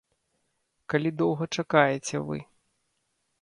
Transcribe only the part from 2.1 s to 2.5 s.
вы.